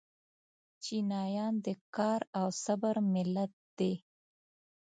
چینایان 0.83 1.53
د 1.65 1.67
کار 1.95 2.21
او 2.39 2.47
صبر 2.63 2.95
ملت 3.13 3.53
دی. 3.77 3.93